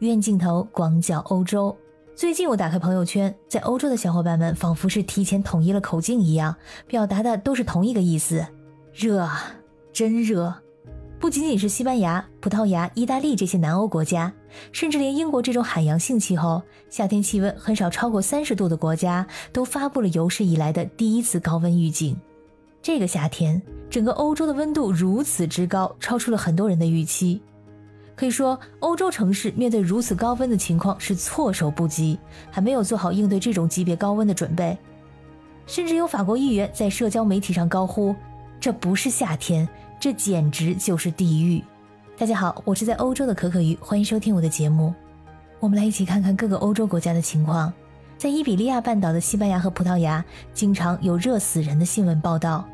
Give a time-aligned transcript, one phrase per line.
[0.00, 1.74] 远镜头广角欧洲。
[2.14, 6.54] 最近我打开朋友圈，在欧洲的小伙伴们仿佛是提前统一了口径一样，
[6.86, 8.46] 表达的都是同一个意思：
[8.92, 9.26] 热，
[9.94, 10.52] 真热！
[11.18, 14.30] 不仅仅是西班牙、葡萄牙、意大利这些南欧国家，
[14.70, 22.14] 甚至连英国这种海洋性气候、夏天气温很少超过三十度的国家，都发布了有史以来的第一次高温预警。
[22.82, 27.40] 这个夏天，整个欧洲的温度如此之高，超出了很多人的预期。
[28.16, 32.18] 可以说，欧洲城市面对如此高温的情况是措手不及，
[32.50, 34.76] 还没有做好应对这种级别高温的准备。
[35.66, 38.16] 甚至有法国议员在社交媒体上高呼
[38.58, 39.68] ：“这不是夏天。”
[40.00, 41.62] 这简直就是地狱！
[42.18, 44.94] 大家好，我是在欧洲的可可鱼，欢迎收听我的节目。
[45.58, 47.72] 我们来一起看看各个欧洲国家的情况。
[48.18, 50.24] 在伊比利亚半岛的西班牙和葡萄牙，
[50.54, 52.64] 经常有热死人的新闻报道。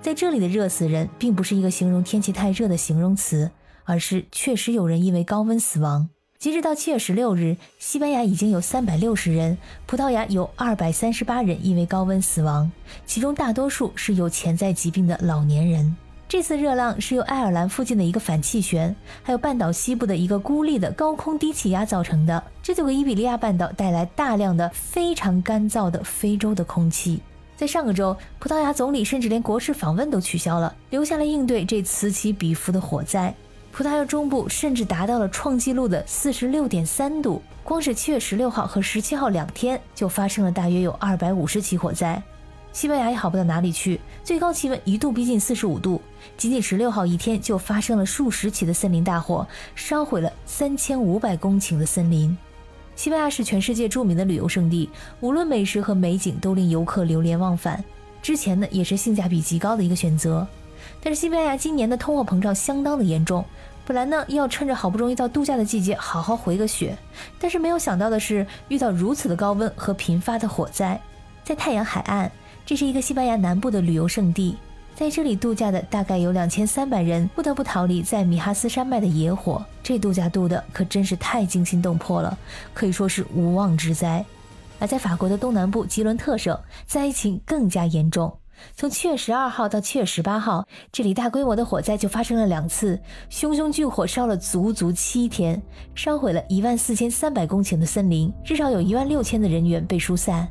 [0.00, 3.50] 在这里的热死人，并不是一个形容天气太热的形容词，
[3.90, 6.08] 而是确实有人因为高温死亡。
[6.38, 12.70] 截止到七月十六日，西班牙已经有三百六十人，葡萄牙有二百三十八人因为高温死亡，
[13.04, 15.96] 其中大多数是有潜在疾病的老年人。
[16.28, 27.20] 这次热浪是由爱尔兰附近的一个反气旋，还有半岛西部的一个孤立的高空低气压造成的，这就给伊比利亚半岛带来大量的非常干燥的非洲的空气。
[27.56, 33.34] 在上个周，葡萄牙总理甚至连国事访问都取消了，留下了应对这此起彼伏的火灾。
[33.72, 42.20] 葡萄牙中部甚至达到了创纪录的四十六点三度，光是七月十六号和十七号两天就发生了大约有二百五十起火灾。
[42.72, 46.00] 西班牙也好不到哪里去，最高气温一度逼近四十五度。
[46.36, 52.36] 仅仅十六号一天就发生了数十起的森林大火，烧毁了三千五百公顷的森林。
[52.96, 57.82] 西班牙是全世界著名的旅游胜地，无论美食和美景都令游客流连忘返。
[58.20, 60.46] 之前呢，也是性价比极高的一个选择。
[61.02, 63.44] 但是西班牙今年的通货膨胀相当的严重，
[63.86, 66.96] 本来呢要趁着好不容易到度假的季节好好回个血，
[67.38, 71.00] 但是没有想到的是遇到如此的高温和频发的火灾，
[71.42, 72.30] 在太阳海岸。
[72.66, 74.56] 这是一个西班牙南部的旅游胜地，
[74.94, 79.64] 在这里度假的大概有两千三百人，不得不逃离在米哈斯山脉的野火。
[79.82, 82.38] 这度假度的可真是太惊心动魄了，
[82.72, 84.24] 可以说是无妄之灾。
[84.78, 88.32] 而在法国的东南部吉伦特省，灾情更加严重。
[88.74, 95.60] 从七月十二号到七月十八号，这里大规模的火灾就发生了两次，熊熊巨火烧了足足七天，
[95.94, 100.48] 烧毁了一万四千三百公顷的森林，至少有一万六千的人员被疏散。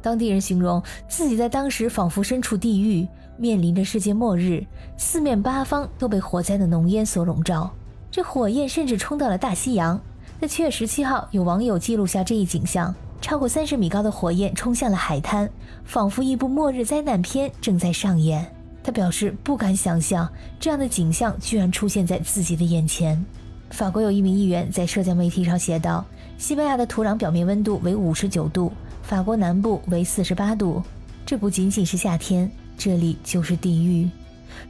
[0.00, 3.06] 当地人形容自己在当时仿佛身处地狱，
[3.36, 4.64] 面临着世界末日，
[4.96, 7.70] 四面八方都被火灾的浓烟所笼罩。
[8.10, 10.00] 这火焰甚至冲到了大西洋。
[10.40, 15.50] 在七月十七号，有网友记录下这一景象：超过三十米高的火焰冲向了海滩，
[15.84, 18.50] 仿佛一部末日灾难片正在上演。
[18.82, 20.26] 他表示不敢想象
[20.58, 23.22] 这样的景象居然出现在自己的眼前。
[23.70, 26.02] 法国有一名议员在社交媒体上写道
[26.38, 30.82] ：“西班牙的土壤表面温度为五十九度。”法国南部为四十八度，
[31.26, 34.08] 这不仅仅是夏天，这里就是地狱。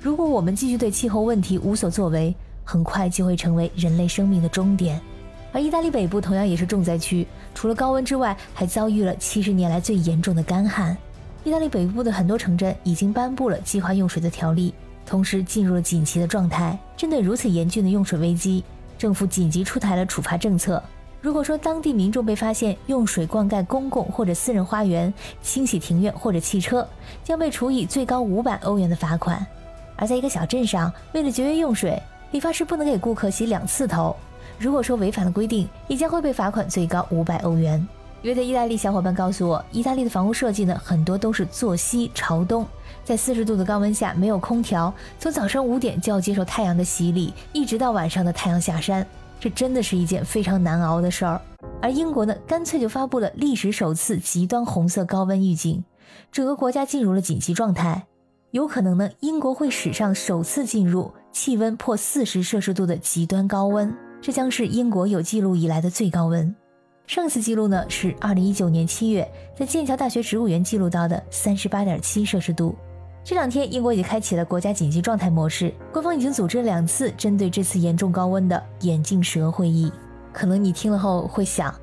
[0.00, 2.34] 如果我们继续对气候问题无所作为，
[2.64, 5.00] 很快就会成为人类生命的终点。
[5.52, 10.96] 而意大利北部同样也是重灾区，除了高温之外，还遭遇了七十年来最严重的干旱。
[11.44, 14.74] 意大利北部的很多城镇已经颁布了计划用水的条例，
[15.06, 16.78] 同时进入了紧急的状态。
[16.96, 18.62] 针对如此严峻的用水危机，
[18.98, 20.82] 政府紧急出台了处罚政策。
[21.20, 26.86] 如果说当地民众被发现用水灌溉公共或者私人花园、清洗庭院或者汽车，
[27.24, 29.38] 将被处以最高五百欧元的罚款；
[29.96, 32.00] 而在一个小镇上，为了节约用水，
[32.32, 34.14] 理发师不能给顾客洗两次头。
[34.58, 37.86] 如果说违反了规定，也将会被罚款最高五百欧元。
[38.22, 42.66] 一位在意大利小伙伴告诉我，意大利的房屋设计呢，很多都是坐西朝东，
[43.04, 49.06] 在四十度的高温下没有空调，从早上五点就要接受太阳的洗礼，一直到晚上的太阳下山。
[49.40, 51.40] 这真的是一件非常难熬的事儿，
[51.80, 55.84] 而英国呢，干脆就发布了历史首次极端红色高温预警，
[56.32, 58.04] 整个国家进入了紧急状态。
[58.50, 66.54] 有可能呢，英国会史上首次进入气温破四十摄氏度的极端高温，这将是英国有记录以来的最高温。
[67.06, 69.26] 上次记录呢是二零一九年七月
[69.56, 72.76] 在剑桥大学植物园记录到的三十八点七摄氏度。
[73.24, 79.92] 这两天，英国已开启了国家紧急状态模式，官方已经组织了两次针对这次严重高温的眼镜蛇会议。
[80.32, 81.74] 可能你听了后会想，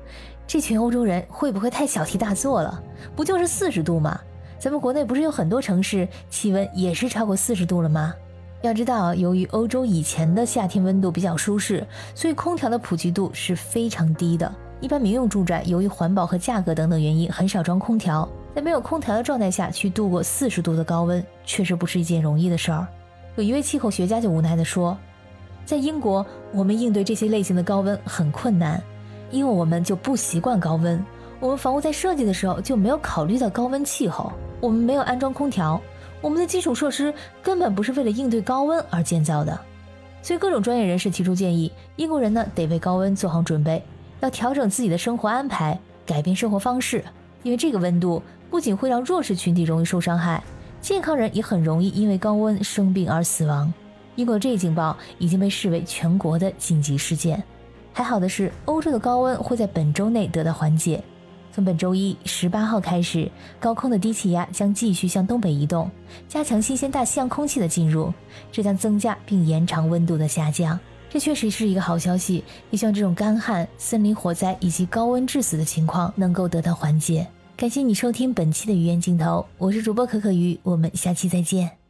[0.46, 2.82] 这群欧洲人会不会太小题大做了？
[3.14, 4.20] 不就是四十度吗？
[4.58, 8.14] 咱们国内不是有很多城市气温也是超过四十度了吗？
[8.62, 14.52] 要知道，由于欧洲以前的夏天温度比较舒适，所以空调的普及度是非常低的。
[14.80, 18.28] 一般民用住宅由于环保和价格等等原因，很少装空调。
[18.54, 22.86] 在没有空调的状态下去度过四十度的高温，确实不是一件容易的事儿。
[23.36, 24.96] 有一位气候学家就无奈地说
[25.66, 28.82] ：“在英国，我们应对这些类型的高温很困难，
[29.30, 31.04] 因为我们就不习惯高温。
[31.38, 35.78] 我们房屋在设计的时候就没有考虑到高温气候，我们没有安装空调，
[36.20, 39.58] 我们的基础设施根本不是为了应对高温而建造的。
[40.22, 43.82] 所以，各种专业人士提出建议，英国人呢得为高温做好准备，
[44.20, 47.04] 要调整自己的生活安排，改变生活方式，
[47.44, 48.20] 因为这个温度
[48.50, 50.42] 不仅会让弱势群体容易受伤害，
[50.80, 53.72] 健康人也很容易因为高温生病而死亡。
[54.16, 57.40] 英国这一警报已经被视为全国的紧急事件。
[57.92, 61.02] 还好的是，欧洲的高温会在本周内得到缓解。
[61.56, 65.90] 从本周一十八号开始，高空的低气压将继续向东北移动，
[66.28, 68.12] 加强新鲜大西洋空气的进入，
[68.52, 70.78] 这将增加并延长温度的下降。
[71.08, 77.26] 这确实是一个好消息，也希望这种干旱、森林火灾以及高温致死的情况能够得到缓解。
[77.56, 81.85] 感谢你收听本期的语言镜头，我是主播可可鱼，我们下期再见。